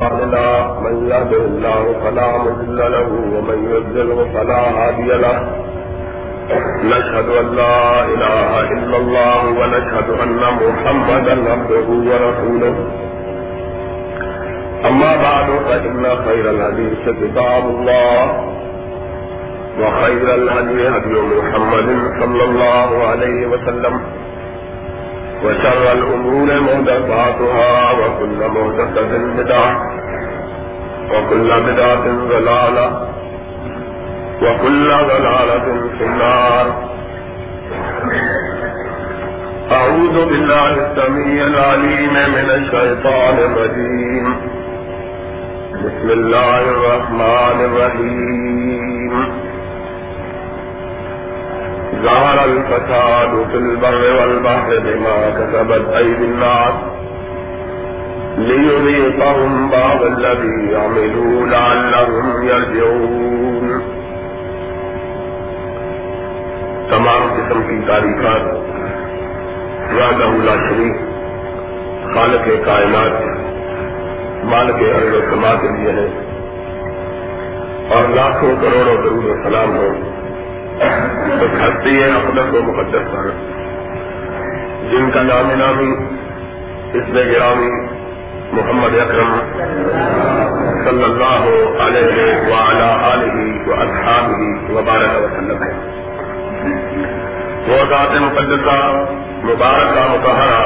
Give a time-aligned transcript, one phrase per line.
[0.00, 5.38] الله من يهده الله فلا مضل له، ومن يضلل فلا هادي له.
[6.84, 12.74] نشهد أن لا إله إلا الله، ونشهد أن محمدا عبده ورسوله.
[14.86, 18.44] أما بعد، فإن خير الحديث كتاب الله،
[19.80, 21.88] وخير الهدي هدي محمد
[22.20, 24.00] صلى الله عليه وسلم.
[25.44, 29.89] وشر الأمور مهدفاتها، وكل مهدفة بدعة.
[31.10, 33.08] وكل بدعة ضلالة
[34.42, 35.66] وكل ضلالة
[35.98, 36.90] في النار.
[39.72, 44.36] أعوذ بالله السميع العليم من الشيطان الرجيم.
[45.84, 49.14] بسم الله الرحمن الرحيم.
[52.02, 56.74] ظهر الفساد في البر والبحر بما كسبت أيدي الناس.
[58.48, 63.80] ليذيقهم بعض الذي عملوا لعلهم يرجعون
[66.90, 68.46] تمام قسم کی تاریخات،
[69.96, 70.96] وعدہ لا شریف،
[72.14, 73.20] خالق کائنات،
[74.44, 76.08] مالک ارد و سما کے لیے ہے
[77.88, 79.92] اور لاکھوں کروڑوں درود و سلام ہو۔
[81.60, 83.30] ہستی ہے اقدس و مقدس پر،
[84.90, 85.94] جن کا نام نامی،
[86.98, 87.99] اس میں گرامی
[88.52, 89.40] محمد اکرم
[90.84, 91.44] صلی اللہ
[91.82, 95.62] علیہ وعلا علیہ و اصحابہ وبارک وسلم.
[95.62, 95.72] ہے
[97.68, 98.78] وہ ذات مقدسہ،
[99.44, 100.64] مبارکہ متحرہ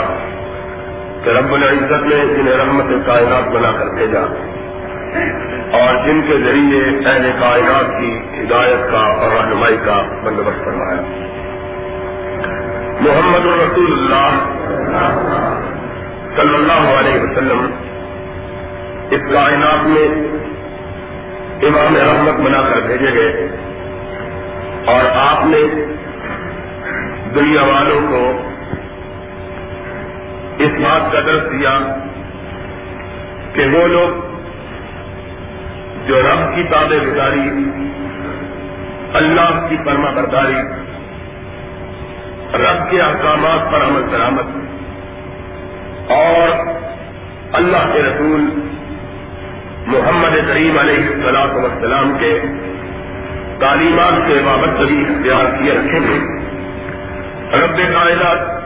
[1.25, 4.21] کہ رب العزت نے جنہیں رحمت کائنات بنا کر بھیجا
[5.79, 11.01] اور جن کے ذریعے اہل کائنات کی ہدایت کا اور رہنمائی کا بندوبست فرمایا۔
[13.01, 14.41] محمد رسول اللہ
[16.37, 17.71] صلی اللہ علیہ وسلم،
[19.11, 20.09] اس کائنات میں
[21.63, 23.49] امام رحمت بنا کر بھیجے گئے۔
[24.85, 25.59] اور آپ نے
[27.35, 28.49] دنیا والوں کو
[30.59, 31.79] اس بات کا درد دیا
[33.53, 34.35] کہ وہ لوگ
[36.07, 37.65] جو رب کی تابے گزاری
[39.15, 40.61] اللہ کی فرما برداری،
[42.55, 44.74] رب کے احکامات پر عمل درامد
[46.09, 46.49] اور
[47.53, 48.41] اللہ کے رسول
[49.87, 52.41] محمد کریم علیہ السلام وسلام کے
[53.61, 56.45] تعلیمات سے وابستگی اختیار کیے رکھیں گے
[57.59, 58.65] رب کائنات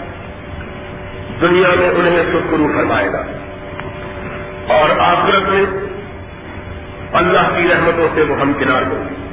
[1.40, 3.22] دنیا میں انہیں سکرو فرمائے گا۔
[4.74, 5.64] اور آخرت میں
[7.12, 9.28] اللہ کی رحمتوں سے وہ ہم کنار ہوں۔ گے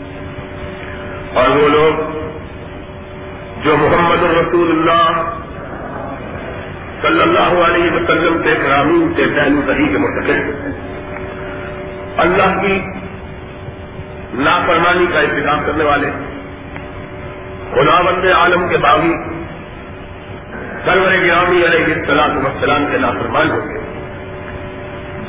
[1.34, 2.12] اور وہ لوگ
[3.64, 5.30] جو محمد الرسول اللہ
[7.02, 10.70] صلی اللہ علیہ وسلم کے گرامین کے پہلو صحیح کے مرتکب
[12.18, 12.80] اللہ کی
[14.34, 16.10] لاپرمانی کا انتظام کرنے والے
[17.72, 19.14] خدا بند عالم کے باغی،
[20.86, 23.80] سرور گرامی علیہ السلام وسلام کے لاپرمان ہوں گے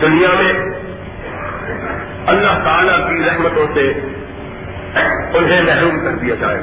[0.01, 0.53] دنیا میں
[2.27, 3.93] اللہ تعالی کی رحمتوں سے
[5.35, 6.61] انہیں محروم کر دیا جائے۔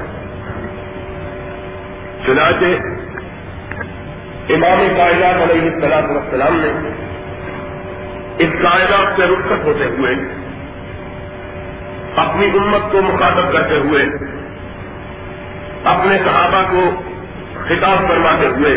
[2.26, 2.66] چنانچہ
[4.50, 6.72] امام کائنات علیہ السلام وسلام نے
[8.38, 10.14] اس کائنات سے رخصت ہوتے ہوئے
[12.16, 14.04] اپنی امت کو مخاطب کرتے ہوئے،
[15.84, 16.84] اپنے صحابہ کو
[17.68, 18.74] خطاب فرماتے ہوئے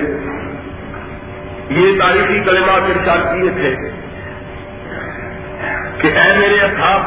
[1.70, 3.74] یہ تاریخی کلمات ارشاد کیے تھے
[5.98, 7.00] کہ اے میرے اصحاب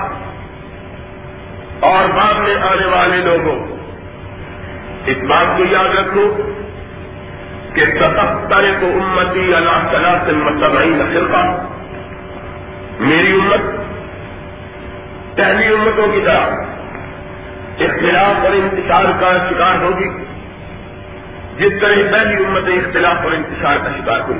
[1.85, 3.57] اور بعد میں آنے والے لوگوں،
[5.05, 6.23] اس بات کو یاد رکھو
[7.73, 11.67] کہ ستہتر کو امتی اللہ تعالیٰ سے مطلب نہ
[12.99, 13.59] میری امت،
[15.37, 16.39] پہلی امتوں کی طرح
[17.79, 20.09] اختلاف اور انتشار کا شکار ہوگی۔
[21.57, 24.39] جس طرح پہلی امت اختلاف اور انتشار کا شکار ہوئی۔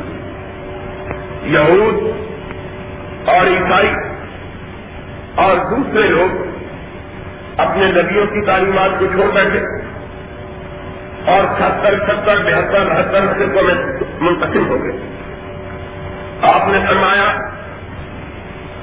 [1.44, 2.04] یہود
[3.30, 3.94] اور عیسائی
[5.36, 6.46] اور دوسرے لوگ
[7.58, 9.62] اپنے نبیوں کی تعلیمات کو چھوڑ بیٹھے۔
[11.26, 13.76] اور ستر ستر، بہتر بہتر فرقوں میں
[14.20, 14.92] منتقل ہو گئے۔
[16.42, 17.38] آپ نے فرمایا،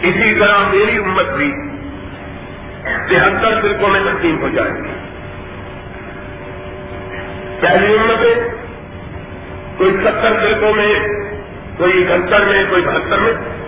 [0.00, 1.53] اسی طرح میری امت بھی
[2.83, 4.93] تہتر فرقوں میں تقسیم ہو جائے گی۔
[7.61, 8.35] پہلی امتیں
[9.77, 10.94] کوئی ستر فرقوں میں،
[11.77, 13.66] کوئی اکہتر میں، کوئی بہتر میں۔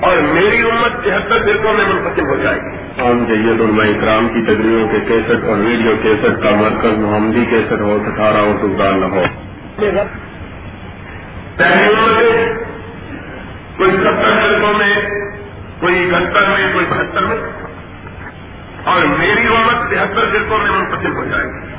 [0.00, 4.44] اور میری امت تہتر فرقوں میں منتقل ہو جائے گی۔ عام جید علماء اکرام کی
[4.44, 9.04] تقریروں کے کیسٹ اور ویڈیو کیسٹ کا مرکز محمدی کیسٹ ہو ستارہ اور ٹکڑا نہ
[9.04, 9.22] ہو
[13.76, 14.94] کوئی ستر فرقوں میں
[15.80, 17.36] کوئی اکہتر میں کوئی بہتر میں۔
[18.84, 21.74] اور میری امت تہتر فرقوں میں منتقل ہو جائے گی۔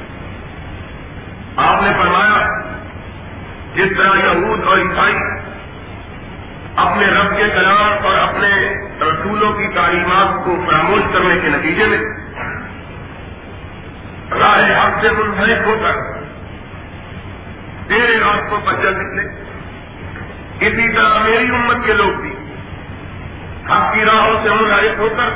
[1.58, 2.62] آپ نے فرمایا
[3.76, 5.16] جس طرح یہود اور عیسائی
[6.80, 8.50] اپنے رب کے کلام اور اپنے
[9.02, 12.00] رسولوں کی تعلیمات کو فراموش کرنے کے نتیجے میں
[14.40, 16.02] راہ حق سے منحرف ہو کر
[17.88, 19.28] تیرے راستوں پر چل نکلے
[20.60, 22.34] اسی طرح میری امت کے لوگ بھی
[23.70, 25.30] حق کی راہوں سے منحرف ہو کر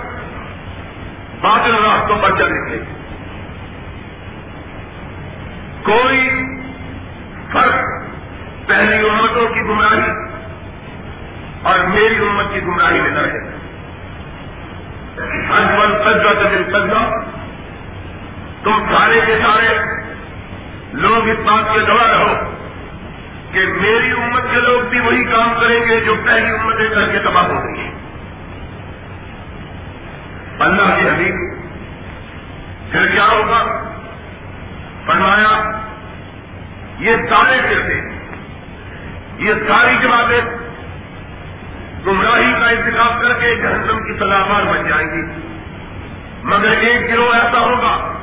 [1.42, 2.81] باطل راستوں پر چل نکلے
[5.84, 6.30] کوئی
[7.51, 7.81] فرق
[8.68, 10.12] پہلی امتوں کی گمراہی
[11.63, 13.57] اور میری امت کی گمراہی میں نہ رہے۔
[15.54, 17.33] اجمل قدرت دل قدرہ۔
[18.63, 19.77] تم سارے کے سارے
[20.94, 22.54] لوگ اس بات کے گواہ رہو
[23.51, 27.19] کہ میری امت کے لوگ بھی وہی کام کریں گے جو پہلی امتیں کر کے
[27.19, 27.92] تباہ ہو گئی
[30.60, 31.36] اللہ کی حبیب،
[32.92, 33.83] پھر کیا ہوگا؟
[35.06, 35.81] فرمایا،
[37.00, 37.94] یہ سارے کرتے
[39.38, 40.62] یہ ساری جماعتیں
[42.07, 45.21] گمراہی کا انتخاب کر کے جہنم کی سلامات بن جائیں گی۔
[46.44, 48.13] مگر ایک گروہ ایسا ہوگا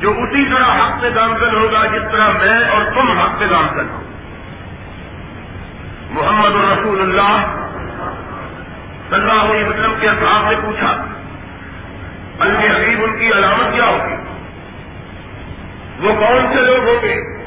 [0.00, 3.88] جو اسی طرح حق سے گامزن ہوگا جس طرح میں اور تم حق سے گامزن
[3.90, 4.02] ہو۔
[6.10, 7.64] محمد رسول اللہ
[9.10, 11.04] صلی اللہ علیہ وسلم کے اصحاب نے پوچھا،
[12.38, 14.14] اللہ حبیب ان کی علامت کیا ہوگی؟
[16.00, 17.44] وہ کون سے لوگ ہوں گے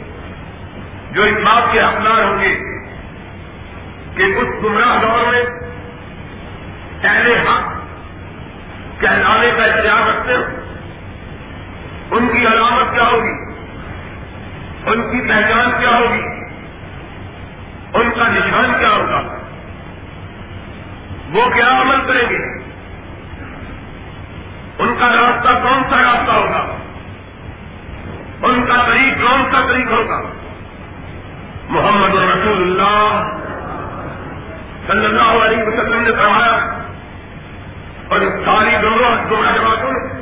[1.11, 2.80] جو اس بات کے حقدار ہوں گے؟
[4.17, 5.43] کہ اس گمراہ دور میں
[7.01, 7.71] پہلے حق
[9.01, 10.41] کہلانے کا اختیار رکھتے ہو۔
[12.11, 13.51] ان کی علامت کیا ہوگی؟
[14.85, 16.21] ان کی پہچان کیا ہوگی؟
[17.93, 19.37] ان کا نشان کیا ہوگا؟
[21.31, 22.63] وہ کیا عمل کریں گے؟
[24.79, 26.77] ان کا راستہ کون سا راستہ ہوگا؟
[28.41, 30.21] ان کا طریق کون سا طریق ہوگا؟
[31.69, 33.37] محمد رسول اللہ
[34.87, 36.55] صلی اللہ علیہ وسلم نے پڑھایا
[38.07, 40.21] اور اس ساری دونوں دونوں جماعتوں نے،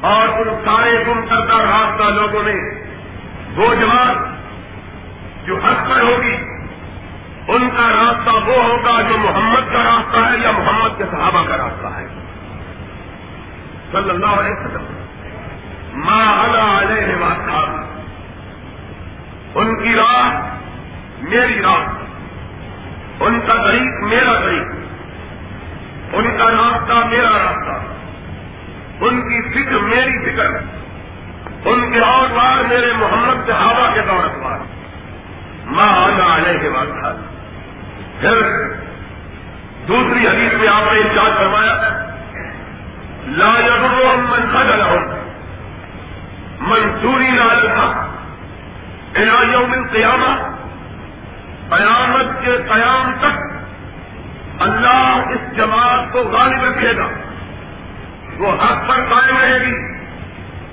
[0.00, 2.56] اور ان سارے گم کردہ راستہ لوگوں نے،
[3.56, 6.36] وہ جماعت جو حق پر ہوگی،
[7.48, 11.56] ان کا راستہ وہ ہوگا جو محمد کا راستہ ہے یا محمد کے صحابہ کا
[11.56, 12.06] راستہ ہے۔
[13.92, 14.86] صلی اللہ علیہ وسلم
[16.04, 17.84] ماں علیہ وسلم،
[19.54, 20.24] ان کی راہ
[21.20, 21.95] میری راہ۔
[23.20, 24.66] ان کا طریق میرا طریق،
[26.12, 27.76] ان کا راستہ میرا راستہ،
[29.04, 30.50] ان کی فکر میری فکر،
[31.64, 34.58] ان کے اور بار میرے محمد کے ہوا کے دور بار
[35.66, 37.12] ماں آنا آنے کے بعد تھا
[38.20, 38.42] پھر
[39.88, 41.74] دوسری حدیث میں آپ نے انچارج کروایا
[43.26, 45.04] لا ہم من خجل ہوں
[46.60, 48.06] منصوری لال تھا
[49.52, 50.55] یوم القیامہ۔ قیامت
[51.70, 53.56] قیامت کے قیام تک
[54.62, 57.06] اللہ اس جماعت کو غالب رکھے گا۔
[58.38, 59.74] وہ حق پر قائم رہے گی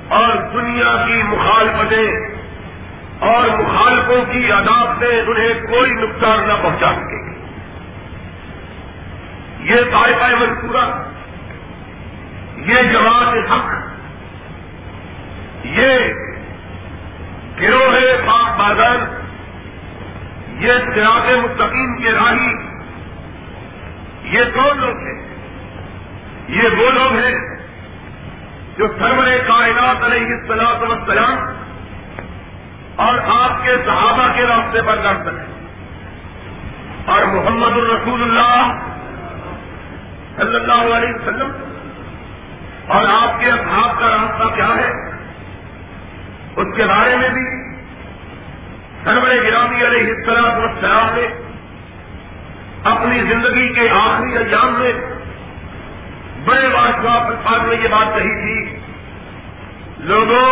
[0.07, 2.34] اور دنیا کی مخالفتیں
[3.19, 7.34] اور مخالفوں کی عدالتیں انہیں کوئی نقصان نہ پہنچا سکے۔ گی
[9.60, 11.13] یہ طائفہ منصورہ،
[12.58, 13.74] یہ جماعت حق،
[15.65, 16.00] یہ
[17.62, 17.91] گروہ
[18.25, 19.23] پاک بازار
[20.63, 22.53] یہ سیاق مستقیم کے راہی
[24.24, 25.22] یہ کون لوگ ہیں؟
[26.48, 27.34] یہ وہ لوگ ہیں
[28.77, 31.38] جو سرور کائنات علیہ السلام وسلام
[32.96, 35.51] اور آپ کے صحابہ کے راستے پر کر سکے
[37.05, 38.79] اور محمد الرسول اللہ
[40.36, 41.51] صلی اللہ علیہ وسلم
[42.88, 44.89] اور آپ کے اصحاب کا راستہ کیا ہے؟
[46.55, 47.52] اس کے بارے میں بھی
[49.05, 51.27] سرور گرامی علیہ السلام وسلام نے
[52.83, 54.93] اپنی زندگی کے آخری ایام میں
[56.45, 58.79] بڑے الفاظ میں یہ بات کہی تھی،
[60.00, 60.48] لوگوں،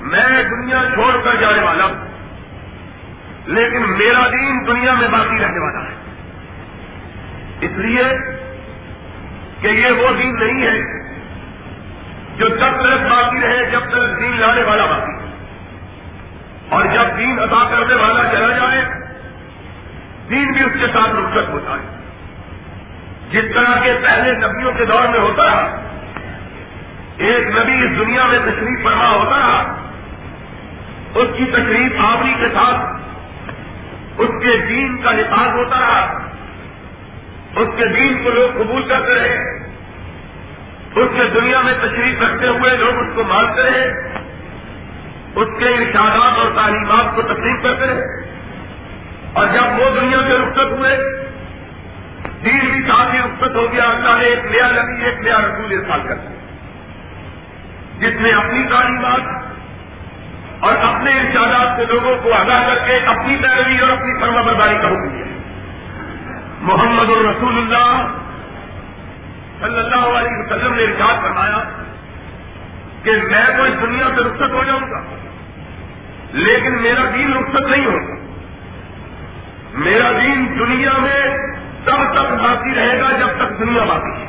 [0.00, 2.06] میں دنیا چھوڑ کر جانے والا ہوں،
[3.46, 5.96] لیکن میرا دین دنیا میں باقی رہنے والا ہے۔
[7.60, 8.04] اس لیے
[9.60, 10.78] کہ یہ وہ دین نہیں ہے
[12.38, 15.17] جو جب تک باقی رہے، جب تک دین لانے والا باقی
[16.68, 18.84] اور جب دین ادا کرنے والا چلا جائے،
[20.30, 21.98] دین بھی اس کے ساتھ رخصت ہوتا ہے۔
[23.30, 25.80] جس طرح کے پہلے نبیوں کے دور میں ہوتا رہا،
[27.16, 29.76] ایک نبی اس دنیا میں تشریف فرما ہوتا رہا،
[31.14, 32.98] اس کی تشریف آوری کے ساتھ
[34.18, 36.18] اس کے دین کا نفاذ ہوتا رہا،
[37.56, 39.38] اس کے دین کو لوگ قبول کرتے رہے،
[40.94, 44.17] اس کے دنیا میں تشریف رکھتے ہوئے لوگ اس کو مانتے رہے۔
[45.38, 48.04] اس کے ارشادات اور تعلیمات کو تسلیم کرتے رہے۔
[49.32, 50.98] اور جب وہ دنیا سے رخصت ہوئے،
[52.44, 55.72] دین بھی ساتھ ہی رخصت ہو گیا، اللہ نے ایک نیا نبی، ایک نیا رسول
[55.72, 56.38] ارسال کر دیا۔
[57.98, 59.42] جس نے اپنی تعلیمات
[60.60, 64.78] اور اپنے ارشادات سے لوگوں کو ادا کر کے اپنی پیروی اور اپنی فرما برداری
[64.82, 65.24] کا حکم دیا۔
[66.60, 68.06] محمد الرسول اللہ
[69.60, 71.58] صلی اللہ علیہ وسلم نے ارشاد فرمایا
[73.02, 75.27] کہ میں تو اس دنیا سے رخصت ہو جاؤں گا۔
[76.32, 78.14] لیکن میرا دین رخصت نہیں ہوگا
[79.74, 81.36] میرا دین دنیا میں
[81.84, 84.28] تب تک باقی رہے گا جب تک دنیا باقی ہے۔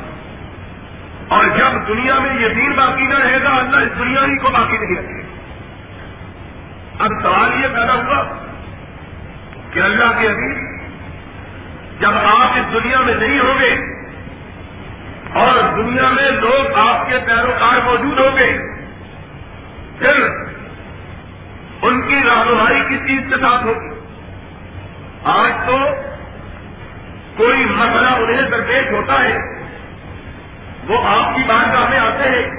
[1.28, 4.50] اور جب دنیا میں یہ دین باقی نہ رہے گا، اللہ اس دنیا ہی کو
[4.50, 5.20] باقی نہیں رکھے
[6.98, 8.24] اب سوال یہ پیدا ہوا
[9.72, 10.80] کہ اللہ کے عزیز
[12.00, 14.00] جب آپ اس دنیا میں نہیں ہوں گے
[15.32, 18.58] اور دنیا میں لوگ آپ کے پیروکار موجود ہوں گے،
[19.98, 20.28] پھر
[21.82, 24.00] ان کی رہنمائی کس چیز کے ساتھ ہوگی۔
[25.24, 25.78] آج تو
[27.36, 29.36] کوئی مسئلہ انہیں درپیش ہوتا ہے۔
[30.88, 32.50] وہ آپ کی بارگاہ میں آتے ہیں۔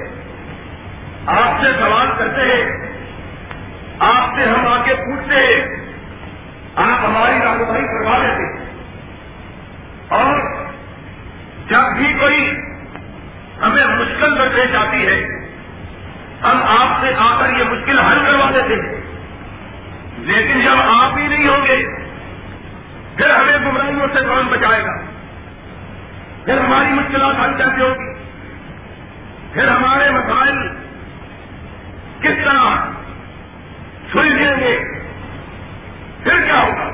[1.28, 2.92] آپ سے سوال کرتے ہیں۔
[4.00, 5.76] آپ سے ہم آ کے پوچھتے ہیں۔
[6.76, 8.66] آپ ہماری رہنمائی کروا لیتے
[10.08, 10.40] اور
[11.68, 12.52] جب بھی کوئی
[13.62, 15.24] ہمیں مشکل درپیش آتی ہے،
[16.44, 19.11] ہم آپ سے آ کر یہ مشکل حل کروا دیتے ہیں۔
[20.18, 21.88] لیکن جب آپ ہی نہیں ہوں گے،
[23.18, 25.02] پھر ہمیں گمراہیوں سے کون بچائے گا؟
[26.46, 28.14] پھر ہماری مشکلات حل کیسے ہوگی؟
[29.54, 30.68] پھر ہمارے مسائل
[32.22, 32.76] کس طرح
[34.12, 34.80] سلجھیں گے؟
[36.24, 36.92] پھر کیا ہوگا؟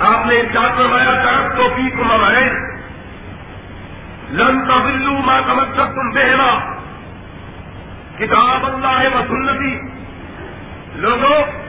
[0.00, 2.50] آپ نے چار فرمایا طرف تو پی کو مرائے
[4.30, 6.76] لن کا بلو ماں سمجھ سب تم بہنا
[8.18, 9.80] کتاب اللہ ہے وہ سنتی۔
[10.94, 11.61] لوگوں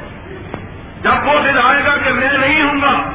[1.03, 3.11] جب وہ دن آئے گا کہ میں نہیں ہوں گا،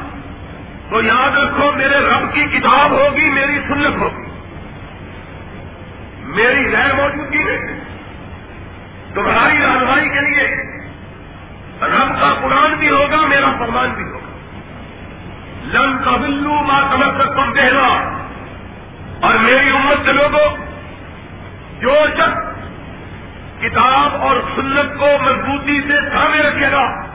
[0.89, 4.29] تو یاد رکھو میرے رب کی کتاب ہوگی، میری سنت ہوگی۔
[6.23, 7.57] میری غیر موجودگی میں
[9.13, 10.47] تمہاری رہنمائی کے لیے
[11.81, 14.19] رب کا قرآن بھی ہوگا، میرا فرمان بھی ہوگا۔
[15.63, 17.87] لن کا بلو ماں کمر تک تم کہنا
[19.21, 20.57] اور میری امت کے لوگوں،
[21.81, 22.49] جو شخص
[23.61, 27.08] کتاب اور سنت کو مضبوطی سے تھامے رکھے گا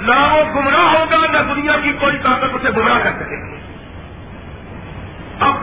[0.00, 3.60] نہ وہ گمراہ ہوگا، نہ دنیا کی کوئی طاقت اسے گمراہ کر سکے۔ گی
[5.40, 5.54] اب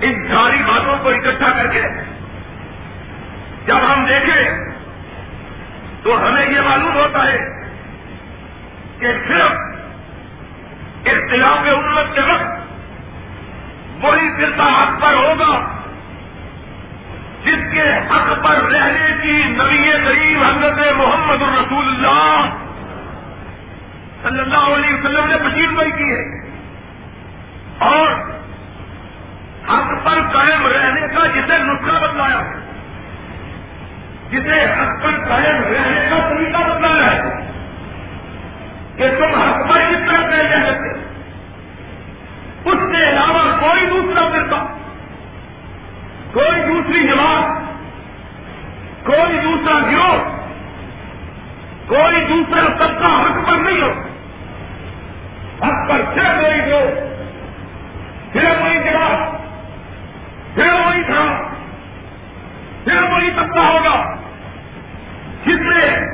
[0.00, 1.82] ان ساری باتوں کو اکٹھا کر کے
[3.66, 4.72] جب ہم دیکھیں
[6.02, 7.38] تو ہمیں یہ معلوم ہوتا ہے
[8.98, 9.52] کہ صرف
[11.06, 12.62] اختلاف امت کے وقت
[14.04, 15.78] وہی فرقہ حق پر ہوگا
[17.44, 22.56] جس کے حق پر رہنے کی نبی کریم حضرت محمد الرسول اللہ
[24.22, 26.50] صلی اللہ علیہ وسلم نے مشین گوئی کی ہے۔
[27.78, 28.10] اور
[29.68, 32.72] حق پر قائم رہنے کا جسے نسخہ بتلایا۔ ہے
[34.30, 37.52] جسے حق پر قائم رہنے کا طریقہ بتلایا ہے۔
[38.96, 41.12] کہ تم حق پر کس طرح قائم رہ سکتے
[42.64, 44.66] اس کے علاوہ کوئی دوسرا فرقہ،
[46.32, 47.62] کوئی دوسری جماعت،
[49.06, 50.36] کوئی دوسرا گروہ،
[51.86, 54.11] کوئی دوسرا طبقہ حق پر نہیں ہو۔
[55.62, 56.80] حق پر پھر وہی دو۔
[58.32, 59.32] پھر وہی جواب
[60.54, 61.42] پھر وہی تھا
[62.84, 64.14] پھر وہی طبقہ ہوگا۔
[65.46, 66.06] جس نے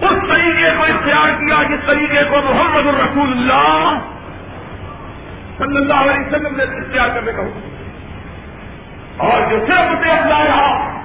[0.00, 3.98] اس طریقے کو اختیار کیا جس طریقے کو محمد الرسول اللہ
[5.58, 7.60] صلی اللہ علیہ وسلم نے اختیار کرنے کا حکم
[9.16, 11.00] اور جو صرف اسے اپنا رہا،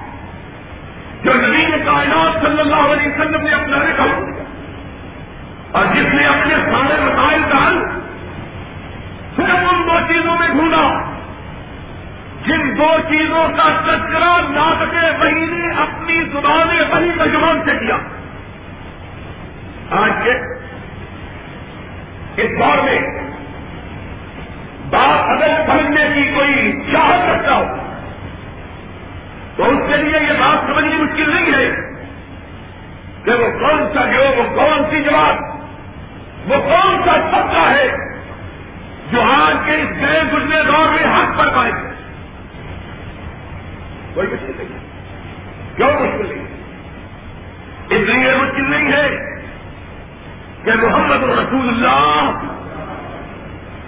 [1.23, 4.30] جو نبی کائنات صلی اللہ علیہ وسلم نے اپنانے کا حکم
[5.71, 7.77] اور جس نے اپنے سارے مسائل کا حل
[9.35, 11.03] صرف ان دو چیزوں میں ڈھونڈا،
[12.45, 17.97] جن دو چیزوں کا تذکرہ ناطق وہی نے اپنی زبان وہی مجمان سے کیا۔
[19.91, 20.31] آج کے
[22.43, 22.99] اس دور میں
[24.89, 27.65] بات اگر سمجھنے کی کوئی چاہت رکھتا ہو،
[29.55, 31.71] تو اس کے لیے یہ بات سمجھنی مشکل نہیں ہے
[33.25, 35.50] کہ وہ کون سا جو وہ کون سی جواب
[36.47, 37.87] وہ کون سا طبقہ ہے
[39.11, 41.91] جو آج کے اس گئے گزرے دور میں حق پر پائے گئے
[44.13, 44.79] کوئی مشکل نہیں ہے۔
[45.75, 46.47] کیوں مشکل نہیں
[47.89, 49.09] اس لیے مشکل نہیں ہے
[50.63, 52.31] کہ محمد رسول اللہ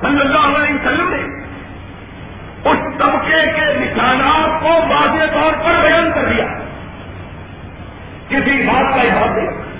[0.01, 1.43] صلی اللہ علیہ وسلم نے
[2.69, 6.45] اس طبقے کے نشانات کو واضح طور پر بیان کر دیا۔
[8.29, 9.73] کسی بات کا احاطہ دل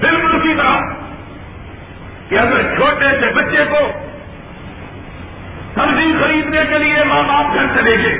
[0.00, 0.99] بالکل اسی طرح
[2.30, 3.78] کہ اگر چھوٹے سے بچے کو
[5.74, 8.16] سبزی خریدنے کے لیے ماں باپ گھر چلے گے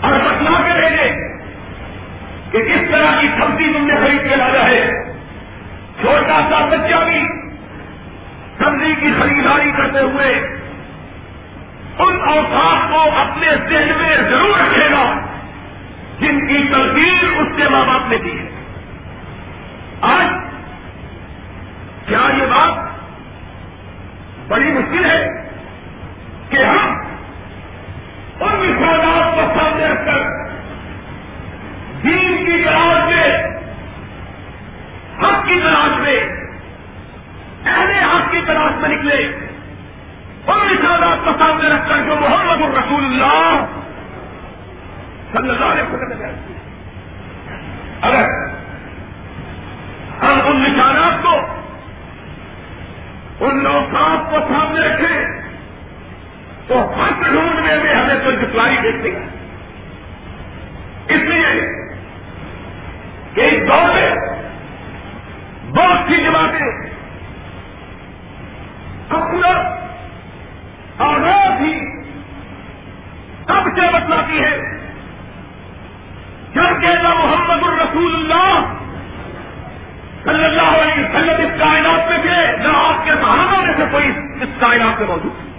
[0.00, 1.10] اور نہ کرے گے
[2.50, 4.90] کہ کس طرح کی سبزی تم نے خرید کے لایا ہے،
[6.00, 7.26] چھوٹا سا بچہ بھی
[8.58, 10.46] سبزی کی خریداری کرتے ہوئے
[11.98, 15.20] ان اوقات کو اپنے ذہن میں ضرور رکھے گا،
[16.20, 18.59] جن کی ترتیب اس کے ماں باپ نے دی ہے۔
[22.10, 22.78] کیا یہ بات
[24.48, 25.18] بڑی مشکل ہے
[26.50, 26.94] کہ ہم
[28.40, 30.22] ان مفادات کو سامنے رکھ کر
[32.04, 33.28] دین کی تلاش میں،
[35.22, 36.18] حق کی تلاش میں،
[37.66, 39.20] اہل حق کی تلاش میں نکلے،
[40.46, 43.64] ان مفادات کو سامنے رکھ کر جو محمد الرسول اللہ
[45.32, 46.22] صلی اللہ علیہ وسلم
[48.02, 48.24] اگر
[50.22, 51.59] ہم ان نشانات کو
[53.40, 55.24] ان اوقات کو سامنے رکھیں
[56.66, 59.28] تو ہر ڈھونڈنے میں ہمیں تو ڈپلائی دیکھتی ہیں۔
[61.08, 61.68] اس لیے
[63.34, 64.14] کہ اس دور میں
[65.74, 66.90] بہت سی جماعتیں
[69.10, 69.80] اپنا
[71.04, 71.80] اور روز ہی
[73.46, 74.59] سب سے بتلاتی ہے
[84.60, 85.49] کائنات میں موجود ہے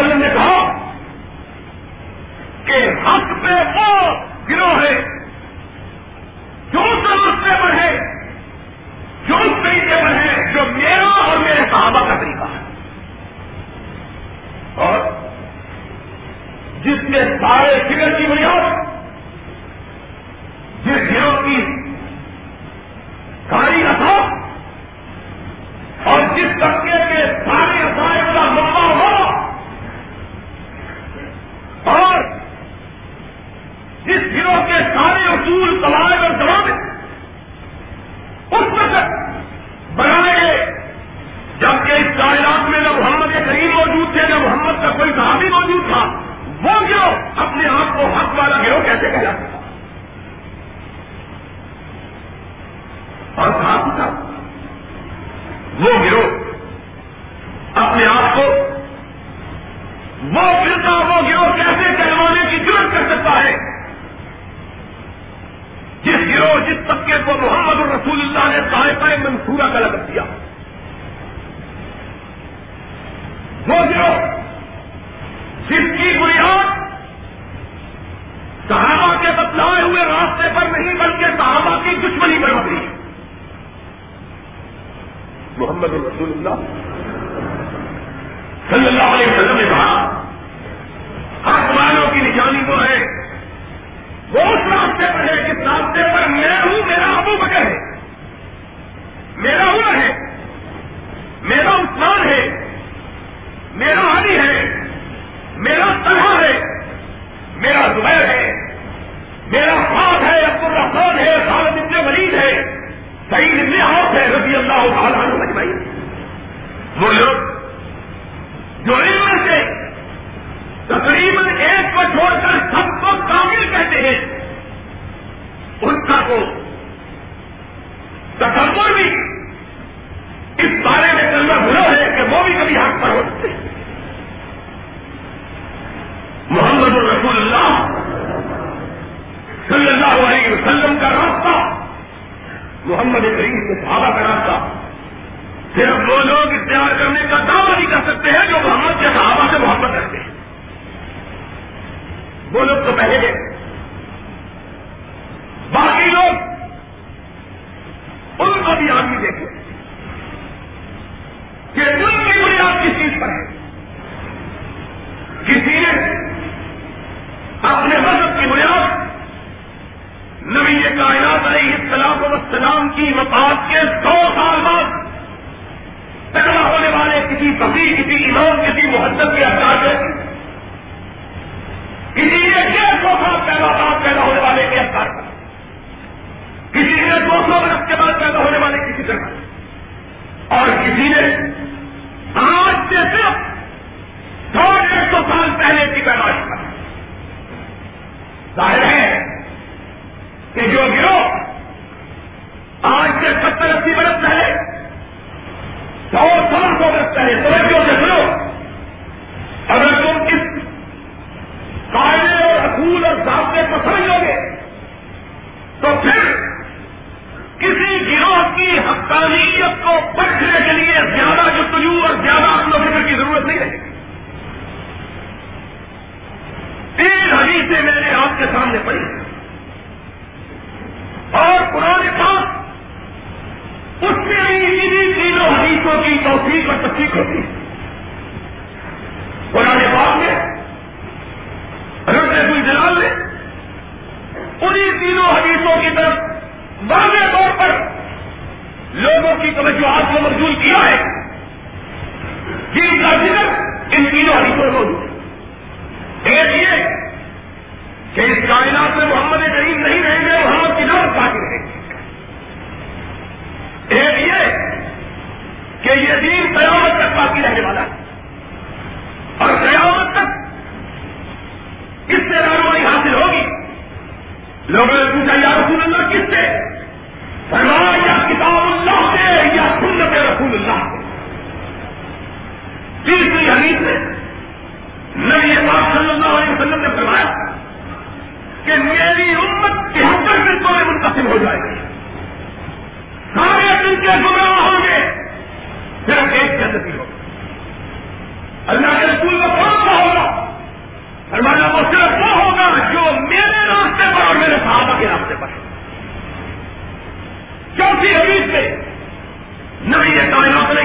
[0.00, 0.67] وسلم نے کہا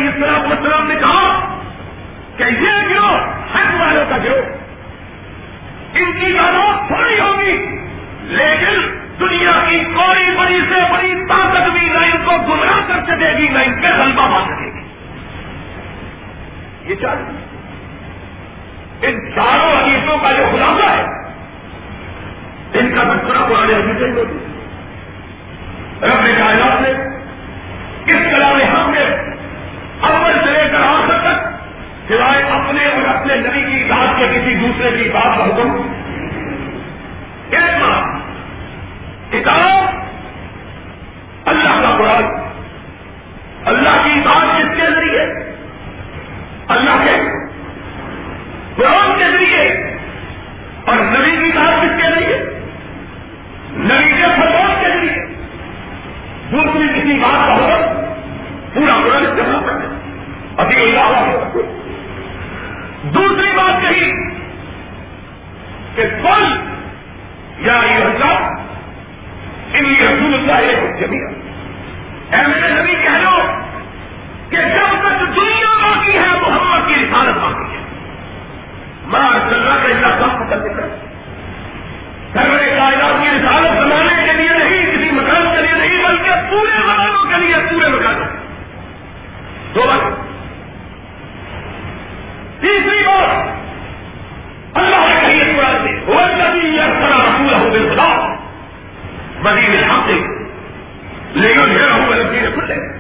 [0.04, 1.28] علیہ السلام وسلم نے کہا
[2.38, 3.16] کہ یہ گروہ
[3.54, 4.46] حج والوں کا گروہ
[5.94, 7.56] ان کی تعداد تھوڑی ہوگی،
[8.38, 8.80] لیکن
[9.20, 13.48] دنیا کی کوئی بڑی سے بڑی طاقت بھی نہ ان کو گمراہ کر سکے گی،
[13.48, 14.84] نہ ان پہ حلبہ مار سکے گی۔
[16.90, 17.18] یہ چار
[19.08, 21.04] ان چاروں حدیثوں کا جو خلاصہ ہے،
[22.80, 24.38] ان کا مشورہ پرانے حدیثیں ہوتی
[26.04, 26.92] رب کائنات نے
[28.06, 28.58] اس کلام
[32.14, 35.82] سوائے اپنے اور اپنے نبی کی بات کے کسی دوسرے کی بات کا حکم۔
[37.50, 38.04] ایک بات،
[39.32, 39.96] کتاب
[41.46, 42.24] اللہ کا قرآن۔
[43.66, 45.24] اللہ کی بات کس کے ذریعے؟
[46.68, 47.18] اللہ کے
[48.76, 49.98] قرآن کے ذریعے۔
[50.86, 52.38] اور نبی کی بات کس کے ذریعے؟
[53.72, 55.26] نبی کے فروغ کے ذریعے۔
[56.52, 58.04] دوسری کسی بات کا حکم
[58.74, 59.13] پورا
[65.96, 66.44] کہ کل
[67.60, 68.42] یا یہ حضرت
[69.74, 71.28] ان رسول اللہ ایک جمیا
[72.32, 73.42] ایسے نبی، کہہ لو
[74.50, 77.82] کہ جب تک دنیا باقی ہے، محمد کی رسالت باقی ہے۔
[79.06, 80.90] ماں اللہ کا اللہ کا ختم نکل
[82.34, 86.78] سرور کائنات کی رسالت بنانے کے لیے نہیں، کسی مکان کے لیے نہیں، بلکہ پورے
[86.78, 88.26] مکانوں کے لیے، پورے مکانوں
[89.76, 90.24] دو بات۔
[92.62, 93.48] تیسری بات،
[94.78, 95.73] اللہ کے لیے پورا
[96.06, 96.50] خدا
[101.34, 101.76] لیکن
[102.36, 102.93] یہ کھلے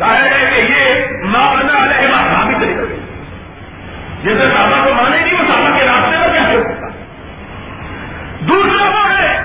[0.00, 2.94] ظاہر ہے کہ یہ مانا علیہ صحابی سے نکل
[4.22, 6.62] جیسے بابا کو مانے گی وہ صحابہ کے راستے میں کیا ہو
[8.40, 9.42] دوسرا وہ ہے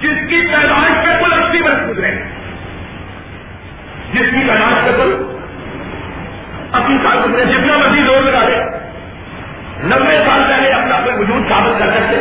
[0.00, 2.22] جس کی پیدائش پہ کل اسی محسوس رہے
[4.12, 5.36] جس کی پیدائش پہ کل
[6.72, 8.56] اسی سال گزرے۔ جتنا مرضی زور لگا دے۔
[9.84, 12.16] نبے سال پہلے اپنا اپنے وجود ثابت کر سکتے۔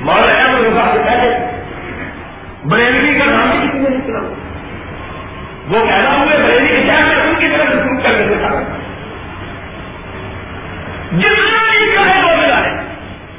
[0.00, 1.58] مولانا احمد رفا سے پہلے
[2.64, 4.47] بریلوی کا نام بھی کسی نے
[5.68, 8.48] وہ پیدا ہوئے بریلی کے شہر میں ان کی طرف رسوخ کرنے سے تھا؟
[11.18, 12.82] جتنا بھی وہ ملا ہے،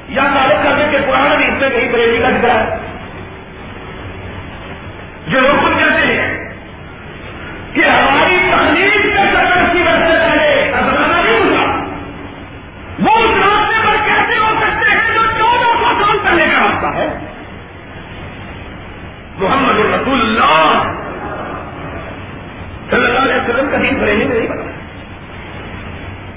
[0.10, 2.78] یا تعلق کرنے کے پرانا بھی اس میں کہیں بریلی کا ہے۔
[5.28, 6.50] جو لوگ کہتے ہیں
[7.74, 8.19] کہ ہمارے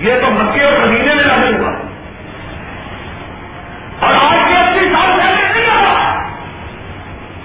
[0.02, 1.70] یہ تو مکے اور مدینے میں نازل ہوا۔
[4.00, 5.82] اور آج کے اسی سال پہلے نہیں آ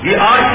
[0.03, 0.46] یہ آج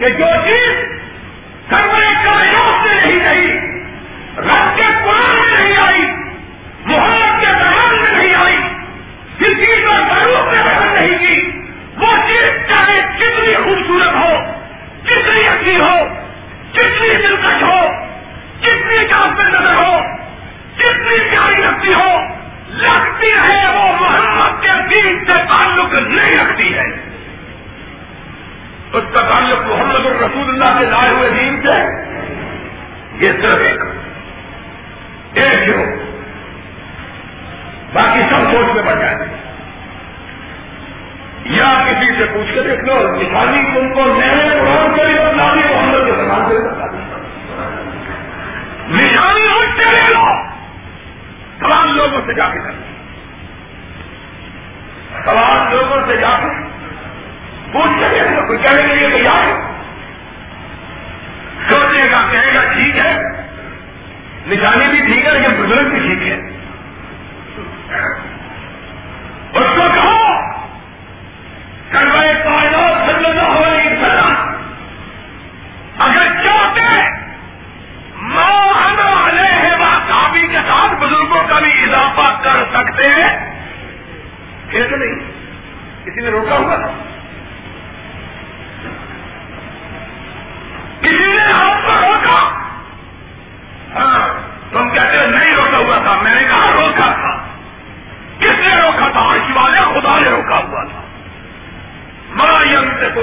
[0.00, 0.89] کہ جو چیز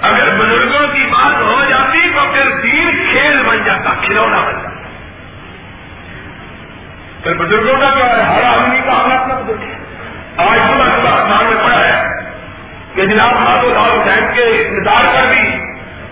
[0.00, 4.70] اگر بزرگوں کی بات ہو جاتی تو پھر دین کھیل بن جاتا، کھلونا بن جاتا۔
[7.22, 9.76] پھر بزرگوں کا کیا ہے؟ ہر آدمی کا حالات اپنا بزرگ ہے
[10.36, 12.08] آج صبح صبح اخبار میں پڑا ہے
[12.94, 15.58] کہ جناب مادو لال حسین کے انتظار پر بھی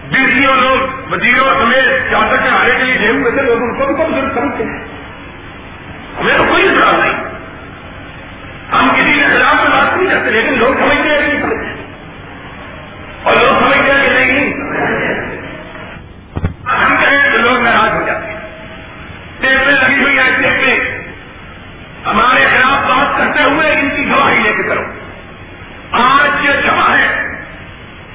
[0.09, 3.87] بیسوں لوگ، وزیروں سمیت چادر کے آنے کے لیے جیم میں سے لوگ ان کو
[3.87, 4.85] بھی تو بزرگ سمجھتے ہیں۔
[6.21, 7.14] ہمیں تو کوئی اطلاع نہیں۔
[9.27, 11.37] ہم کسی تو بات نہیں کرتے، لیکن لوگ سمجھتے ہیں کہ
[13.22, 14.53] اور لوگ سمجھتے ہیں کہ نہیں۔
[16.66, 18.41] ہم کہیں تو لوگ ناراض ہو جاتے ہیں۔
[19.41, 21.05] ٹیپ لگی ہوئی ہے ٹیپ
[22.07, 24.83] ہمارے خلاف بات کرتے ہوئے ان کی گواہی لے کے کرو۔
[25.93, 27.39] آج یہ چھپا ہے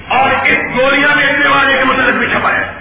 [0.07, 2.72] اور اس گولیاں بیچنے والے کے متعلق بھی چھپا ہے۔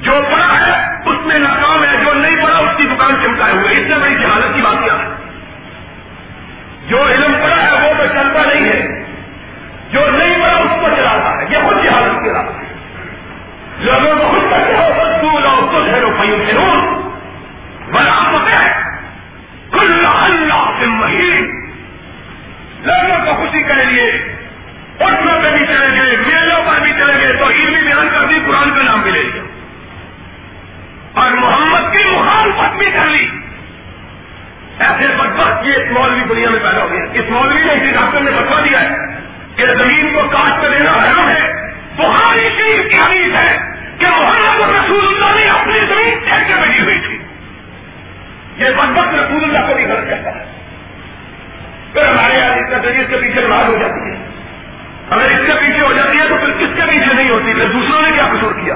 [0.00, 3.72] جو پڑا ہے، اس میں ناکام ہے، جو نہیں پڑا اس کی دکان چمکائے ہوئے۔
[3.72, 5.20] اس سے بڑی جہالت کی بات کیا ہے۔
[6.88, 9.04] جو علم پڑا ہے وہ تو چلتا نہیں ہے
[9.90, 12.70] جو نہیں پڑا اس کو چلاتا ہے یہ خود جہالت کی رات ہے
[13.98, 15.80] لوگوں کو خود کرتے ہو تو تو
[19.72, 21.70] کل اللہ سے مہین۔
[22.82, 24.34] لوگوں کو خوشی کے لیے
[25.42, 28.70] پہ بھی چلے گئے میلوں پر بھی چلے گئے تو علمی بیان کر دی، قرآن
[28.70, 29.42] کا نام بھی لے لیا۔
[31.14, 33.28] اور محمد کی مخالفت بھی کر لی۔
[34.78, 38.20] ایسے بدبخت یہ اس مولوی دنیا میں پیدا ہو گیا اس مولوی نے اسی ڈاکٹر
[38.20, 38.96] نے بتوا دیا ہے
[39.56, 43.69] کہ زمین کو کاٹ کر دینا حرام ہے۔ بخاری شریف کی حدیث ہے۔
[44.00, 47.18] کہ محمد رسول اللہ نے اپنی زمین ٹھیک کے بنی ہوئی تھی۔
[48.56, 50.44] یہ بدبخت رسول اللہ کو بھی غلط کہتا ہے۔
[51.92, 54.16] پھر ہمارے یہاں اس کا شریر کے پیچھے نماز ہو جاتی ہے۔
[55.10, 57.68] اگر اس کے پیچھے ہو جاتی ہے تو پھر کس کے پیچھے نہیں ہوتی؟ پھر
[57.68, 58.74] دوسروں نے کیا قصور کیا؟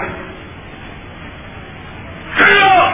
[2.39, 2.94] مسئلہ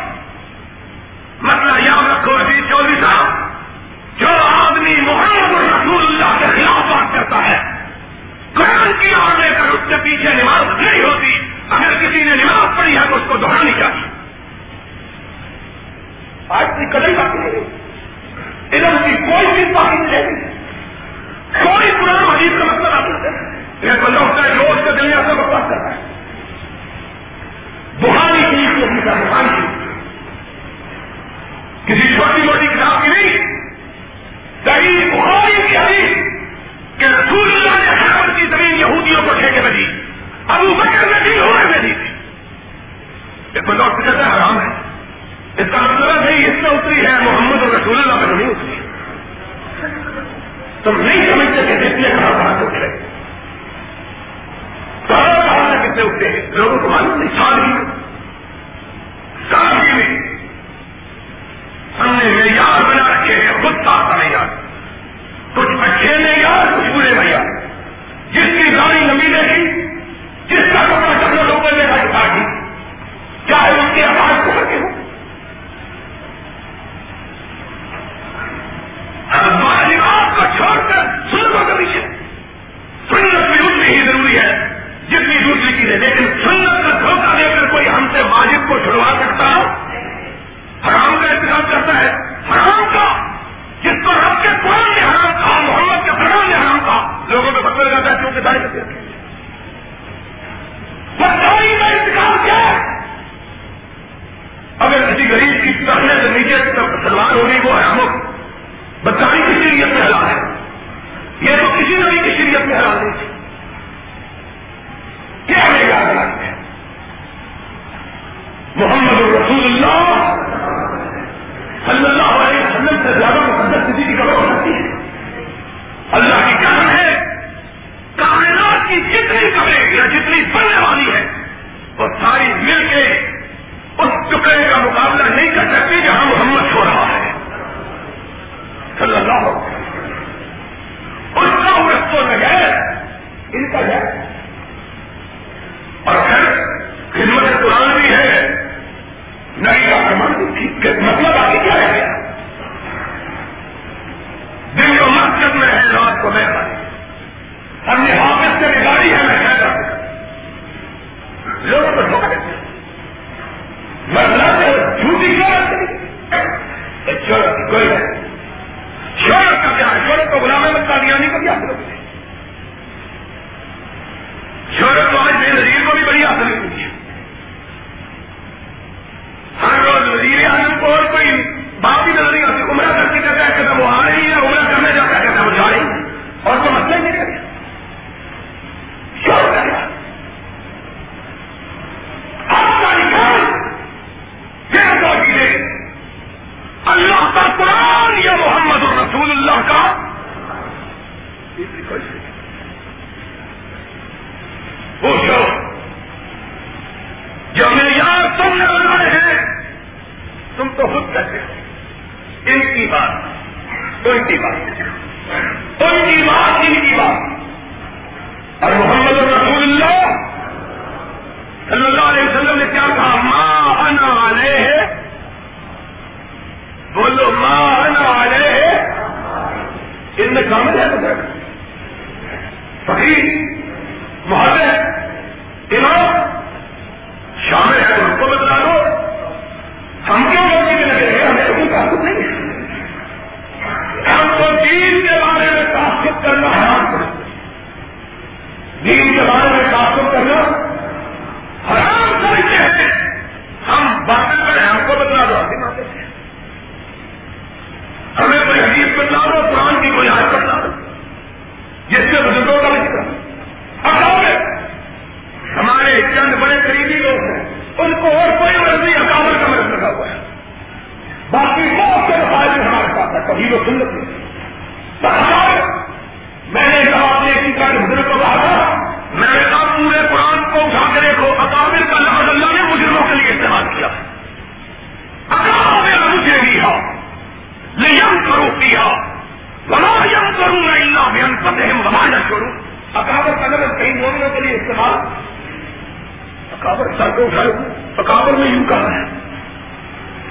[296.60, 297.68] کابر سر کو اٹھائے ہوئے
[298.02, 299.04] کابر میں یوں کہا ہے۔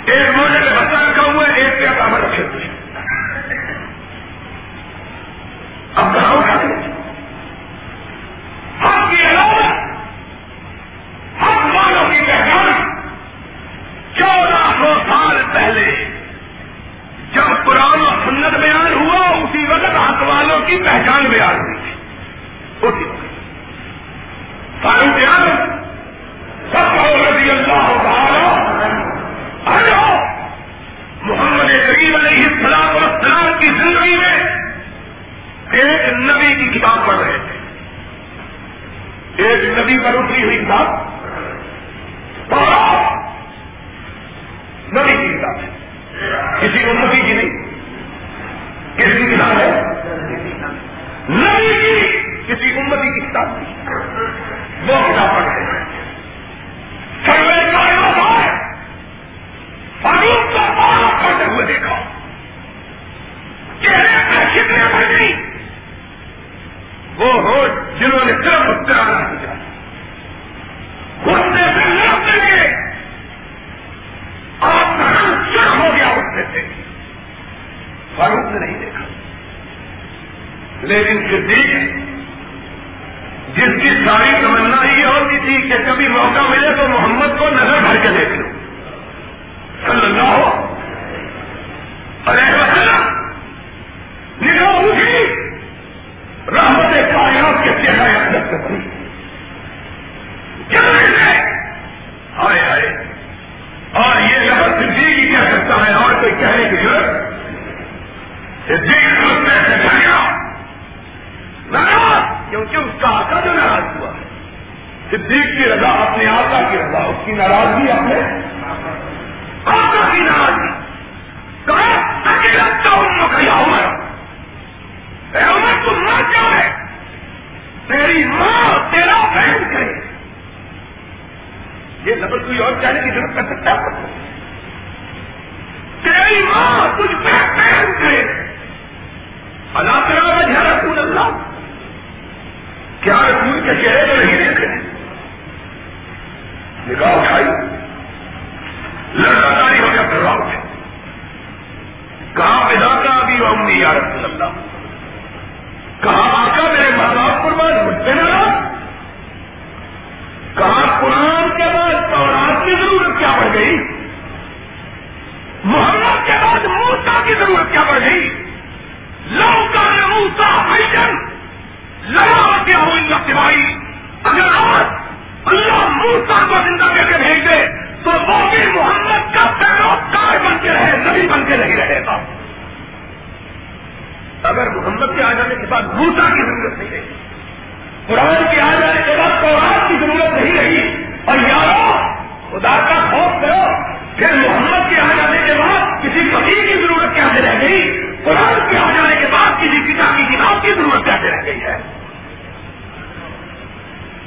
[0.05, 2.67] ایک روزے کے بچہ رکھا ہوا ہے، ایک کیا کابر رکھے۔ ہوئے
[5.95, 6.28] اب کہا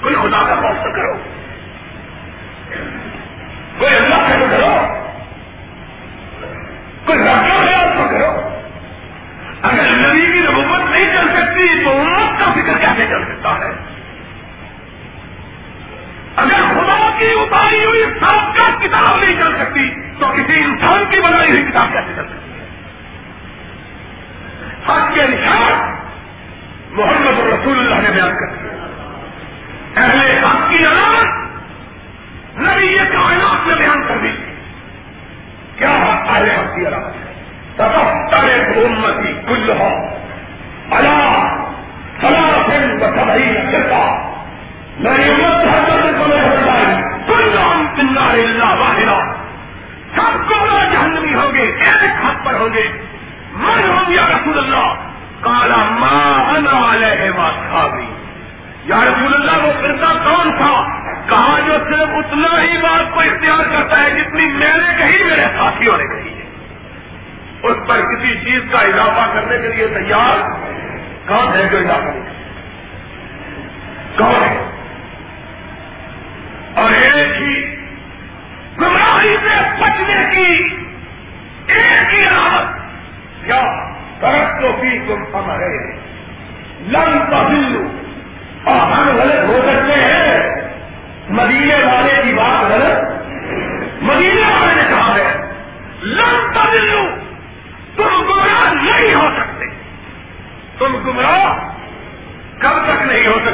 [0.03, 1.32] کوئی خدا کا خوف تو کرو۔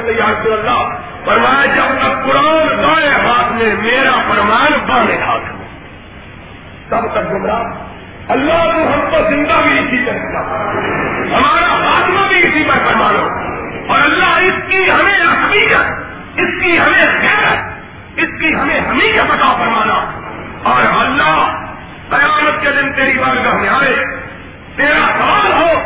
[0.08, 0.88] کہتے یا رسول اللہ،
[1.24, 5.68] فرمایا، جب تک قرآن بائیں ہاتھ میں میرا فرمان بائیں ہاتھ میں
[6.88, 7.62] تب تک گمراہ۔
[8.28, 10.18] اللہ کو ہم کو زندہ بھی اسی طرح
[11.36, 13.28] ہمارا خاتمہ بھی اسی پر فرمانو
[13.92, 15.76] اور اللہ اس کی ہمیں اصلیت
[16.36, 17.58] اس کی ہمیں خیرت،
[18.16, 20.20] اس کی ہمیں حمیت بتا فرمانا۔
[20.62, 21.52] اور اللہ،
[22.10, 24.04] قیامت کے دن تیری بارگاہ میں آئے۔
[24.76, 25.80] تیرا سوال ہو،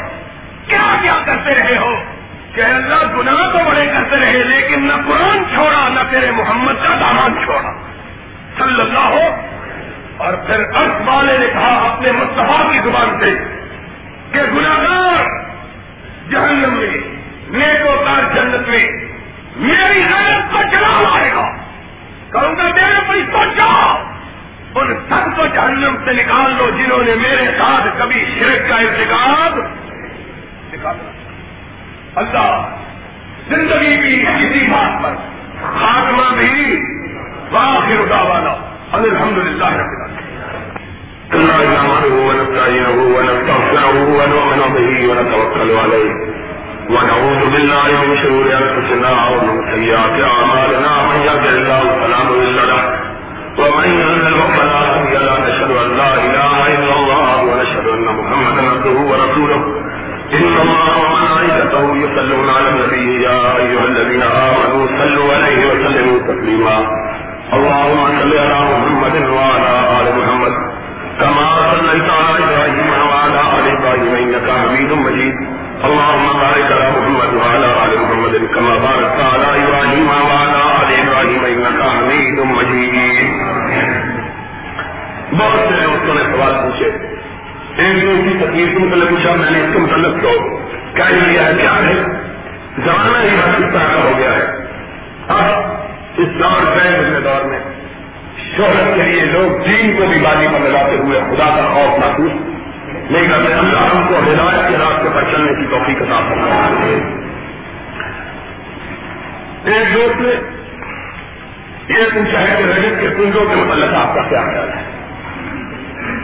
[0.67, 2.12] کیا کیا کرتے رہے ہو؟
[2.55, 6.95] کہ اللہ گناہ تو بڑے کرتے رہے، لیکن نہ قرآن چھوڑا، نہ تیرے محمد کا
[7.01, 7.71] دامان چھوڑا۔
[8.59, 9.49] صلی اللہ ہو۔
[10.17, 13.31] اور پھر ارس والے نے کہا اپنے مصطفیٰ کی زبان سے
[14.33, 15.25] کہ گناگار
[16.31, 16.91] جہنم میں
[17.49, 18.89] نیٹو کار جنت میں
[19.57, 21.53] میری غیرت کو چلا آئے گا۔
[22.33, 24.03] کہوں گا میرے بھائی جاؤ۔
[24.75, 29.59] ان سب کو جہنم سے نکال لو جنہوں نے میرے ساتھ کبھی شرک کا ارتکاب
[30.73, 31.22] نکالا۔
[32.17, 32.75] اللہ،
[33.49, 35.15] زندگی بھی کسی بات پر،
[35.61, 36.81] خاتمہ بھی
[37.53, 38.55] واخر دعوانا
[38.93, 40.03] الحمد للہ رب
[41.33, 46.13] الله نعمده ونستعينه ونستغفره ونؤمن به ونتوكل عليه
[46.91, 52.83] ونعوذ بالله من شرور انفسنا ومن سيئات اعمالنا، من يهد الله فلا مضل له،
[53.59, 58.97] ومن يضلل فلا هادي له، نشهد ان لا اله الا الله ونشهد ان محمدا عبده
[59.11, 59.61] ورسوله۔
[60.33, 66.77] ان الله وملائكته يصلون على النبي يا ايها الذين امنوا صلوا عليه وسلموا تسليما
[67.57, 70.55] اللهم صل على محمد وعلى ال محمد
[71.21, 75.35] كما صليت على ابراهيم وعلى ال ابراهيم انك حميد مجيد
[75.89, 81.81] اللهم بارك على محمد وعلى ال محمد كما باركت على ابراهيم وعلى ال ابراهيم انك
[81.97, 83.31] حميد مجيد
[85.39, 86.89] بہت سے دوستوں نے سوال پوچھے۔
[87.83, 90.62] ایک دن کی تکلیف کے متعلق پوچھا، میں نے اس کے متعلق تو
[90.95, 91.95] کہہ لیا ہے؟ کیا ہے؟
[92.79, 94.47] زمانہ ہی بس طرح کا ہو گیا ہے۔
[95.29, 95.73] اب
[96.17, 97.59] اس دور میں دور میں
[98.57, 102.33] شہرت کے لیے لوگ دین کو بھی بازی پر لگاتے ہوئے خدا کا خوف محسوس۔
[103.11, 106.33] نہیں کرتے اللہ ہم کو ہدایت کے راستے پر چلنے کی توفیق کے ساتھ
[109.65, 110.29] ایک دوست نے
[111.89, 114.83] یہ پوچھا ہے کہ رجت کے کنجوں کے متعلق آپ کا کیا خیال ہے؟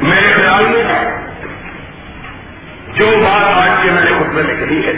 [0.02, 0.84] میرے خیال میں
[2.96, 4.92] جو بات آج کے میں نے خطبے میں کہی ہے،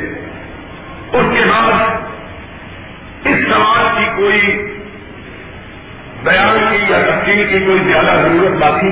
[1.12, 4.40] اس کے بعد اس سوال کی کوئی
[6.24, 8.90] بیان کی یا تفصیل کی کوئی زیادہ ضرورت باقی؟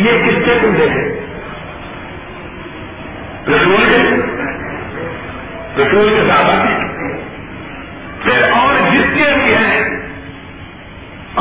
[0.00, 1.08] یہ کس سے کنجے ہیں؟
[3.48, 3.98] رسول کے
[5.78, 6.48] رسول کے ساتھ
[8.22, 9.80] پھر اور جس کے بھی ہیں،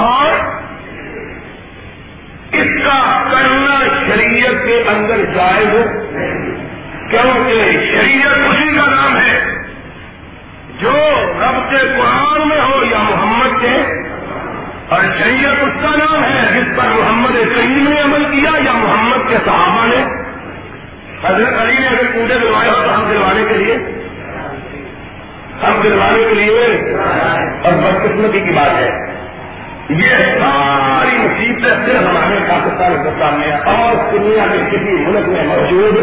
[0.02, 0.30] اور
[2.58, 5.84] اس کا کرنا شریعت کے اندر جائز ہو۔
[7.10, 9.46] کیونکہ شریعت اسی کا نام ہے
[10.82, 10.94] جو
[11.40, 14.06] رب کے قرآن میں ہو یا محمد کے۔
[14.90, 19.30] اور شریعت اس کا نام ہے جس پر محمد کریم نے عمل کیا یا محمد
[19.30, 20.04] کے صحابہ نے۔
[21.24, 23.76] حضرت علی نے اگر پوجے دلوائے ہو تو ہم دلوانے کے لیے۔
[25.64, 26.94] ہم دلوانے کے لیے۔
[27.64, 28.90] اور بدقسمتی کی بات ہے۔
[29.90, 35.98] یہ ساری مصیبتیں صرف ہمارے پاکستان ہندوستان میں اور دنیا کے کسی ملک میں موجود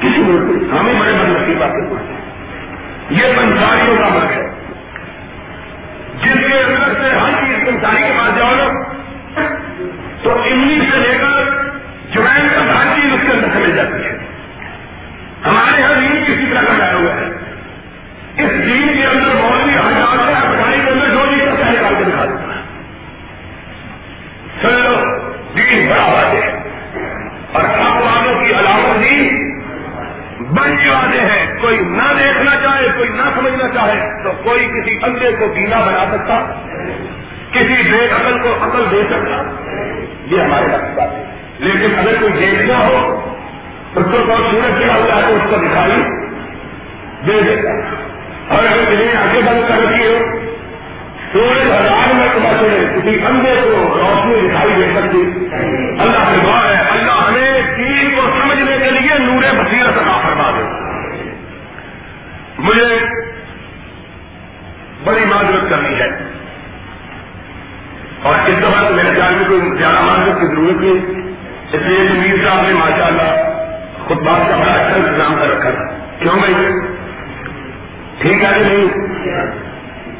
[0.00, 4.46] کسی ملک ہمیں بڑے بڑے مصیبت یہ سنساریوں کا ملک ہے
[6.22, 9.46] جس کے اندر سے ہر چیز پنساری کے پاس جاؤ نا
[10.22, 11.50] تو انگلش سے لے کر
[12.12, 14.16] جوائن کا ہر چیز اس کے اندر سے مل جاتی ہے
[15.44, 17.30] ہمارے یہاں دین کسی طرح کا لایا ہوا ہے
[18.38, 22.04] اس دین کے اندر مولوی ہزار ہے پڑھائی کے اندر جو چیز کا نکال کے
[22.04, 22.60] دکھا دیتا ہے
[24.62, 24.94] سن لو
[25.56, 26.52] دین بڑا واضح ہے
[27.52, 29.18] اور حق والوں کی علامت بھی
[30.52, 35.32] بڑی واضح ہے کوئی نہ دیکھنا چاہے کوئی نہ سمجھنا چاہے تو کوئی کسی اندھے
[35.38, 36.40] کو گیلا بنا سکتا
[37.52, 39.42] کسی بے عقل کو عقل دے سکتا
[40.26, 41.24] یہ ہمارے پاس بات ہے
[41.60, 43.00] لیکن اگر کوئی دیکھنا ہو
[43.92, 46.00] اس کو کوئی سورج چلا ہوا ہے تو اس کو دکھائی
[47.26, 47.74] دے دیتا
[48.48, 50.14] اور اگر کہیں آگے بند کر دیے
[51.32, 55.22] سورج ہزار میں تمہیں کسی اندھے کو روشنی دکھائی دے سکتی
[55.98, 60.50] اللہ سے دعا ہے اللہ ہمیں دین کو سمجھنے کے لیے نور بصیرت عطا فرما
[60.58, 60.66] دے
[62.58, 62.90] مجھے
[65.04, 66.10] بڑی معذرت کرنی ہے
[68.22, 71.20] اور اس دفعہ تو میرے خیال میں کوئی زیادہ معذرت کی ضرورت نہیں
[71.72, 73.50] اس لیے میر صاحب نے ماشاء اللہ
[74.06, 75.86] خود بات کا بڑا اچھا انتظام کر رکھا تھا
[76.18, 76.54] کیوں بھائی
[78.20, 78.86] ٹھیک ہے کہ نہیں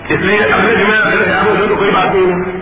[0.09, 2.61] اس لیے اگلے جمعے اگلے خیال ہو تو کوئی بات نہیں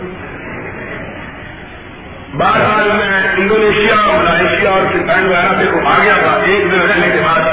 [2.33, 7.23] بہرحال میں انڈونیشیا ملائیشیا اور فلپائن وغیرہ سے آ گیا تھا ایک دن رہنے کے
[7.23, 7.47] بعد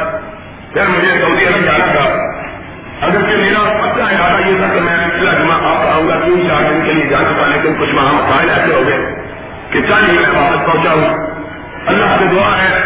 [0.73, 2.05] پھر مجھے سعودی عرب جانا تھا
[3.01, 6.47] اگر کہ میرا پکا ارادہ یہ تھا کہ میں پچھلا جمعہ آپ آؤں گا تین
[6.49, 9.05] چار دن کے لیے جا چکا لیکن کچھ وہاں مسائل ایسے ہو گئے
[9.71, 11.27] کہ چل ہی میں واپس پہنچا ہوں
[11.87, 12.83] اللہ سے دعا ہے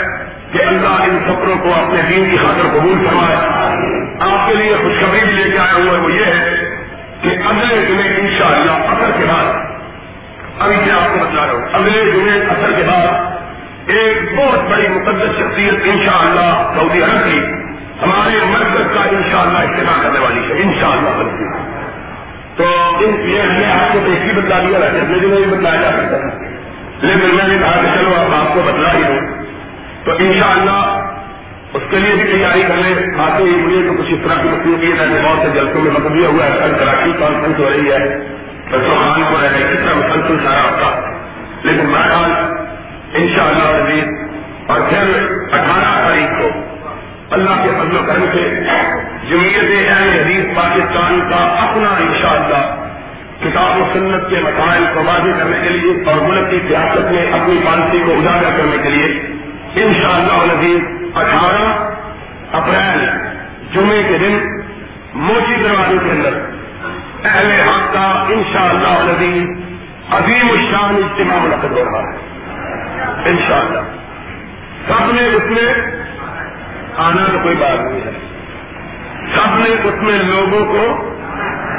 [0.53, 3.37] کہ اللہ ان سفروں کو اپنے دین کی خاطر قبول کروائے
[4.21, 6.71] آپ کے لیے خوشخبری بھی لے کے آیا ہوا ہے، وہ یہ ہے
[7.21, 9.45] کہ اگلے دنیں ان شاء اللہ اثر کے بعد،
[10.59, 13.07] ابھی میں آپ کو بتلا رہا ہوں، اگلے دنیں اثر کے بعد
[13.87, 17.39] ایک بہت بڑی مقدس شخصیت ان شاء اللہ سعودی عرب کی
[18.03, 21.23] ہمارے مرکز کا ان شاء اللہ اجتماع کرنے والی ہے ان شاء اللہ
[22.57, 22.65] تو
[23.01, 26.29] میں آپ کو دیکھ ہی بتلا دیا ویسے اپنے دنوں بھی بتلایا جا سکتا۔ تھا
[27.01, 29.42] لیکن میں نے کہا کہ چلو، اب آپ کو بتلا ہی دوں۔
[30.05, 30.81] تو انشاءاللہ
[31.79, 32.95] اس کے لیے بھی تیاری کر لیں
[33.25, 36.25] آتے ہی مجھے تو کچھ اس طرح کی مصروفیت ہے بہت سے جلسوں میں مقبول
[36.25, 38.01] ہوا ہے، کل کراچی کانفرنس ہو رہی ہے
[38.73, 40.91] بسوں خان کو رہے کس طرح مسلسل سارا ہوتا
[41.65, 42.31] لیکن بہرحال
[43.15, 44.13] ان شاء اللہ عزیز،
[44.69, 45.17] اور پھر
[45.53, 46.51] اٹھارہ تاریخ کو
[47.37, 48.45] اللہ کے فضل و کرم سے
[49.29, 52.63] جمعیت اہل حدیث پاکستان کا اپنا انشاءاللہ
[53.43, 57.23] کتاب و سنت کے مسائل کو واضح کرنے کے لیے اور ملک کی سیاست میں
[57.39, 59.09] اپنی پالیسی کو اجاگر کرنے کے لیے
[59.75, 60.57] ان شاء اللہ
[61.15, 61.91] اٹھارہ
[62.53, 63.09] اپریل،
[63.73, 64.39] جمعے کے دن،
[65.15, 66.51] موچی دروازے کے اندر۔
[67.25, 69.13] اہل حق کا ان شاء اللہ
[70.11, 72.17] عظیم الشان اجتماع منعقد ہو رہا ہے۔
[73.31, 73.81] ان شاء اللہ
[74.89, 75.75] سب نے اس میں
[76.97, 78.11] آنا تو کوئی بات نہیں ہے۔
[79.35, 81.15] سب نے اس میں لوگوں کو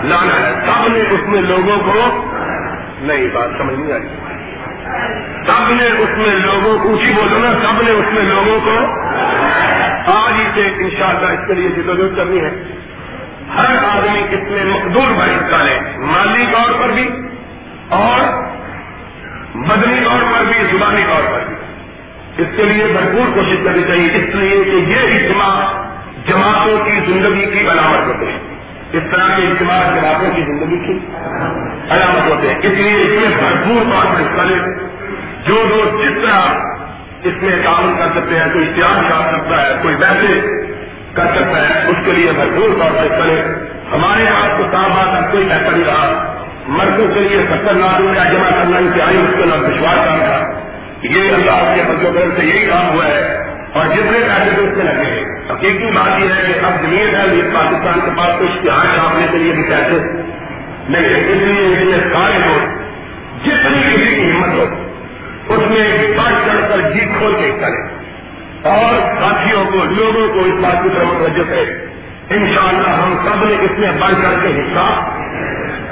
[0.03, 2.27] لانا ہے۔ سب نے اس میں لوگوں کو
[3.01, 4.22] نہیں بات سمجھ نہیں آئی۔
[5.47, 8.77] سب نے اس میں لوگوں کو اونچی بولو نا، سب نے اس میں لوگوں کو
[10.15, 12.49] آج ہی سے ان شاء اللہ اس کے لیے جدوجہد کرنی ہے۔
[13.53, 17.09] ہر آدمی اس میں مقدور بھائی حصہ لے، مالی طور پر بھی
[17.89, 18.43] اور
[19.53, 21.55] بدنی طور پر بھی، زبانی طور پر بھی۔
[22.37, 25.83] اس کے لیے بھرپور کوشش کرنی چاہیے۔ اس لیے کہ یہ اجتماع
[26.27, 28.53] جماعتوں کی زندگی کی علامت ہوتے ہیں
[28.93, 30.99] اس طرح کے اجتماع جماعتوں کی زندگی کی
[31.89, 34.55] علامت ہوتے ہیں۔ اس لیے اس میں بھرپور طور پر حصہ لے
[35.47, 36.59] جو لوگ جس طرح
[37.23, 40.41] اس میں کام کر سکتے ہیں، کوئی اشتہار کر سکتا ہے، کوئی ویسے
[41.13, 43.41] کر سکتا ہے، اس کے لیے بھرپور طور پر حصہ لے
[43.93, 46.35] ہمارے یہاں کو کام آتا کوئی ایسا نہیں رہا۔
[46.67, 50.63] مردوں کے لیے ستر لاکھ روپیہ جمع کرنا انتہائی اس کے نام دشوار کام تھا۔
[51.03, 54.84] یہ اللہ کے فضل سے یہی کام ہوا ہے اور جتنے پیسے تو اس سے
[54.84, 58.86] لگے حقیقی بات یہ ہے کہ اب زمین ہے، یہ پاکستان کے پاس کچھ اشتہار
[58.95, 59.97] چھاپنے کے لیے بھی پیسے
[60.88, 62.61] لیکن اس لیے اس لیے سارے لوگ،
[63.45, 64.65] جتنی کسی کی ہمت ہو،
[65.53, 67.82] اس میں بڑھ چڑھ کر جیت کھول کے کرے
[68.69, 71.88] اور ساتھیوں کو، لوگوں کو اس بات کی طرف متوجہ کرے۔
[72.30, 74.86] ان شاء اللہ ہم سب نے اس میں بڑھ چڑھ کے حصہ،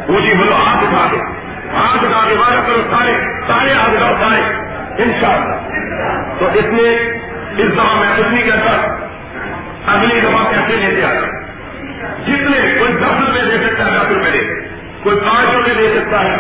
[0.08, 1.18] اونچی بولو ہاتھ اٹھا کے
[1.74, 3.14] ہاتھ اٹھا کے بارہ کرو سارے
[3.48, 4.42] سارے ہاتھ اٹھاؤ، سارے۔
[5.04, 5.56] ان شاء اللہ
[6.40, 7.22] تو اس میں
[7.58, 8.96] اس دفعہ میں کچھ نہیں کہتا
[9.86, 11.14] اگلی دفعہ کیسے لیتے آ
[12.28, 14.68] جتنے کوئی دس روپے دے سکتا ہے دس روپے دے۔
[15.04, 16.38] کوئی پانچ روپے دے سکتا ہے۔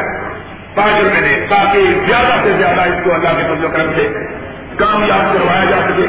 [0.75, 4.07] پانچ روپے دے۔ تاکہ زیادہ سے زیادہ اس کو اللہ کے فضل کرم سے
[4.77, 6.07] کامیاب کروایا جا سکے۔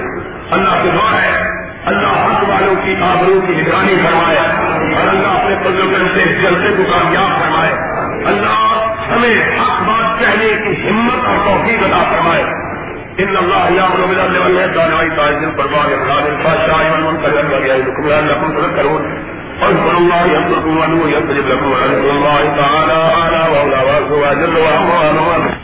[0.51, 1.51] اللہ سے دعا ہے۔
[1.85, 6.75] اللہ حق والوں کی آبروں کی نگرانی فرمائے۔ اور اللہ اپنے فضل کرم سے جلسے
[6.77, 7.73] کو کامیاب فرمائے۔
[8.27, 12.72] اللہ ہمیں حق بات کہنے کی ہمت اور توفیق ادا فرمائے۔
[13.21, 17.31] ان الله يامر بالعدل والاحسان وايتاء ذي القربى وينهى عن الفحشاء والمنكر
[17.67, 19.03] يعظكم لعلكم تذكرون.
[19.63, 25.55] اذكروا الله يذكركم وادعوه يستجب لكم ولذكر الله تعالى اعلى واولى واجل وامان